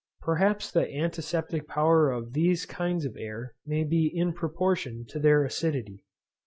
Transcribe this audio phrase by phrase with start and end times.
[0.21, 5.43] Perhaps the antiseptic power of these kinds of air may be in proportion to their
[5.43, 6.03] acidity.